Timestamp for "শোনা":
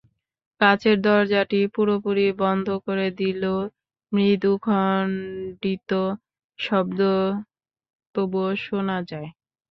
8.63-8.97